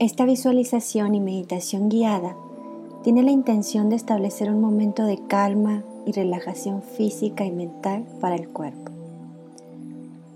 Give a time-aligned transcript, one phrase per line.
[0.00, 2.34] Esta visualización y meditación guiada
[3.02, 8.34] tiene la intención de establecer un momento de calma y relajación física y mental para
[8.34, 8.92] el cuerpo.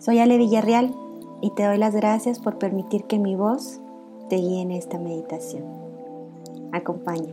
[0.00, 0.94] Soy Ale Villarreal
[1.40, 3.80] y te doy las gracias por permitir que mi voz
[4.28, 5.64] te guíe en esta meditación.
[6.72, 7.32] Acompáñame.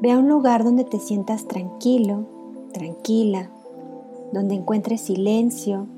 [0.00, 2.24] Ve a un lugar donde te sientas tranquilo,
[2.72, 3.50] tranquila,
[4.32, 5.88] donde encuentres silencio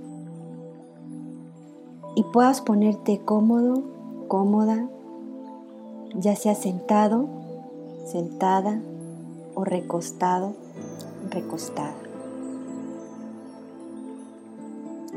[2.14, 3.82] y puedas ponerte cómodo,
[4.28, 4.88] cómoda,
[6.14, 7.26] ya sea sentado,
[8.06, 8.80] sentada
[9.54, 10.54] o recostado,
[11.30, 11.94] recostada.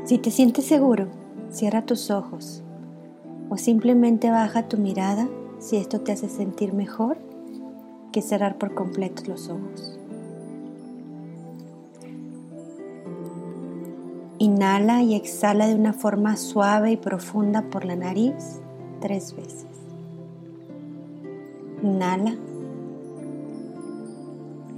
[0.04, 1.06] Si te sientes seguro,
[1.50, 2.62] cierra tus ojos
[3.50, 7.18] o simplemente baja tu mirada si esto te hace sentir mejor
[8.12, 9.98] que cerrar por completo los ojos.
[14.40, 18.60] Inhala y exhala de una forma suave y profunda por la nariz
[19.00, 19.66] tres veces.
[21.82, 22.36] Inhala.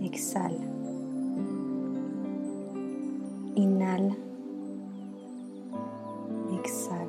[0.00, 0.64] Exhala.
[3.54, 4.16] Inhala.
[6.58, 7.04] Exhala.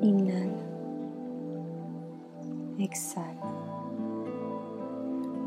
[0.00, 0.62] Inhala.
[2.78, 3.42] Exhala.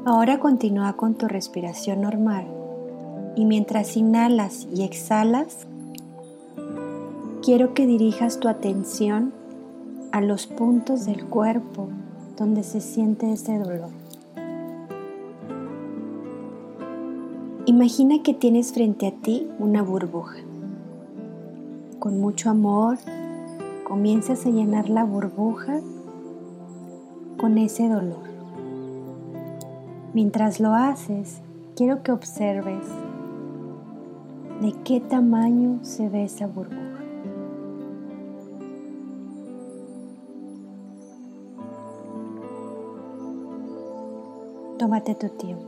[0.05, 2.58] Ahora continúa con tu respiración normal
[3.35, 5.67] y mientras inhalas y exhalas,
[7.41, 9.33] quiero que dirijas tu atención
[10.11, 11.87] a los puntos del cuerpo
[12.37, 13.89] donde se siente ese dolor.
[17.65, 20.37] Imagina que tienes frente a ti una burbuja.
[21.99, 22.97] Con mucho amor,
[23.83, 25.79] comienzas a llenar la burbuja
[27.37, 28.27] con ese dolor.
[30.13, 31.41] Mientras lo haces,
[31.75, 32.85] quiero que observes
[34.61, 36.99] de qué tamaño se ve esa burbuja.
[44.77, 45.63] Tómate tu tiempo.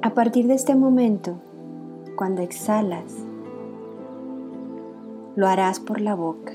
[0.00, 1.34] A partir de este momento,
[2.16, 3.12] cuando exhalas,
[5.34, 6.52] lo harás por la boca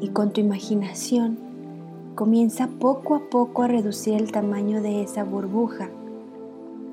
[0.00, 1.38] y con tu imaginación
[2.14, 5.90] comienza poco a poco a reducir el tamaño de esa burbuja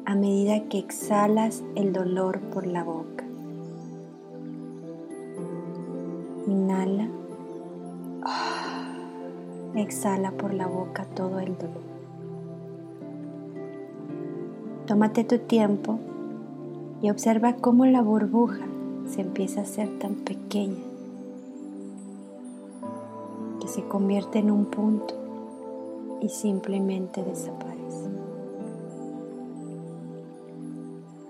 [0.05, 3.25] a medida que exhalas el dolor por la boca.
[6.47, 7.09] Inhala.
[9.75, 11.87] Exhala por la boca todo el dolor.
[14.85, 15.99] Tómate tu tiempo
[17.01, 18.65] y observa cómo la burbuja
[19.07, 20.86] se empieza a hacer tan pequeña
[23.67, 25.13] se convierte en un punto
[26.21, 28.09] y simplemente desaparece.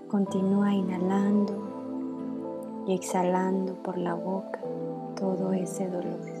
[0.08, 4.60] Continúa inhalando y exhalando por la boca
[5.16, 6.37] todo ese dolor.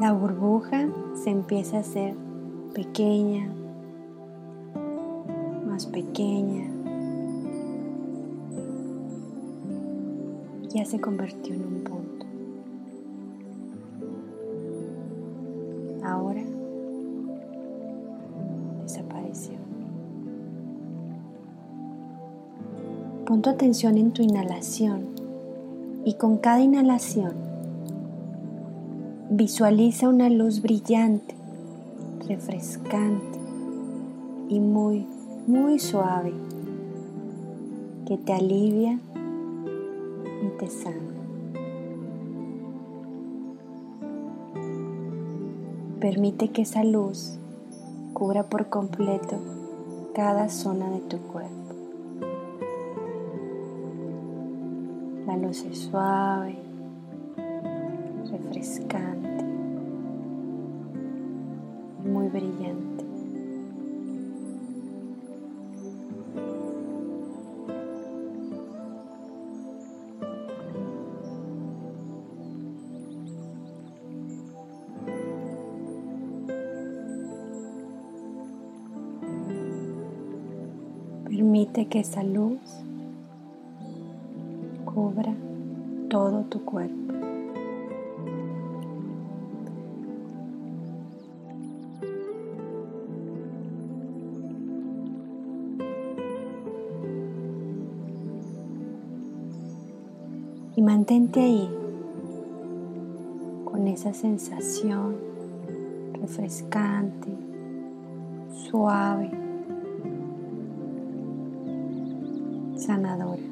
[0.00, 2.14] La burbuja se empieza a hacer
[2.74, 3.48] pequeña,
[5.66, 6.70] más pequeña.
[10.68, 12.26] Ya se convirtió en un punto.
[16.04, 16.42] Ahora
[18.82, 19.54] desapareció.
[23.24, 25.06] Pon tu atención en tu inhalación
[26.04, 27.55] y con cada inhalación
[29.28, 31.34] Visualiza una luz brillante,
[32.28, 33.40] refrescante
[34.48, 35.04] y muy,
[35.48, 36.32] muy suave
[38.06, 39.00] que te alivia
[40.44, 40.94] y te sana.
[45.98, 47.36] Permite que esa luz
[48.12, 49.40] cubra por completo
[50.14, 51.74] cada zona de tu cuerpo.
[55.26, 56.65] La luz es suave,
[58.56, 59.44] refrescante,
[62.04, 63.04] muy brillante.
[81.24, 82.60] Permite que esa luz
[84.86, 85.34] cubra
[86.08, 87.35] todo tu cuerpo.
[100.76, 101.70] Y mantente ahí
[103.64, 105.16] con esa sensación
[106.20, 107.28] refrescante,
[108.68, 109.30] suave,
[112.76, 113.42] sanadora.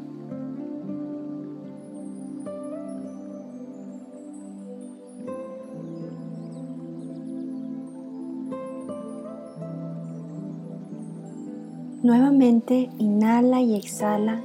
[12.03, 14.43] Nuevamente inhala y exhala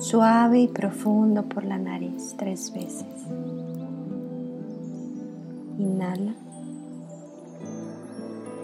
[0.00, 3.04] suave y profundo por la nariz tres veces.
[5.78, 6.34] Inhala.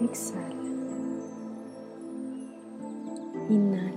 [0.01, 0.55] Exhala.
[3.49, 3.91] Inhala.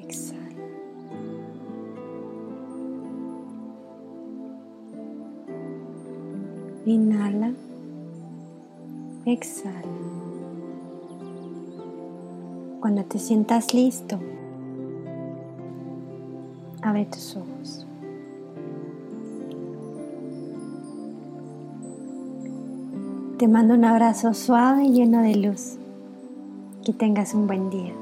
[0.00, 0.64] Exhala.
[6.86, 7.52] Inhala.
[9.26, 9.82] Exhala.
[12.80, 14.20] Cuando te sientas listo,
[16.82, 17.86] abre tus ojos.
[23.38, 25.76] Te mando un abrazo suave y lleno de luz.
[26.84, 27.92] Que tengas un buen día.